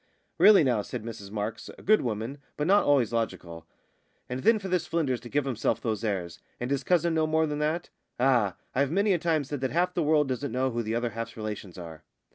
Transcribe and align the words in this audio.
"Really 0.39 0.63
now," 0.63 0.81
said 0.81 1.03
Mrs 1.03 1.29
Marks, 1.29 1.69
a 1.77 1.83
good 1.83 2.01
woman, 2.01 2.39
but 2.57 2.65
not 2.65 2.85
always 2.85 3.13
logical; 3.13 3.67
"and 4.27 4.39
then 4.41 4.57
for 4.57 4.67
this 4.67 4.87
Flynders 4.87 5.19
to 5.19 5.29
give 5.29 5.45
himself 5.45 5.79
those 5.79 6.03
airs 6.03 6.39
and 6.59 6.71
his 6.71 6.83
cousin 6.83 7.13
no 7.13 7.27
more 7.27 7.45
than 7.45 7.59
that! 7.59 7.89
Ah! 8.19 8.55
I've 8.73 8.89
many 8.89 9.13
a 9.13 9.19
time 9.19 9.43
said 9.43 9.61
that 9.61 9.69
half 9.69 9.93
the 9.93 10.01
world 10.01 10.27
doesn't 10.27 10.51
know 10.51 10.71
who 10.71 10.81
the 10.81 10.95
other 10.95 11.11
half's 11.11 11.37
relations 11.37 11.77
are!" 11.77 12.01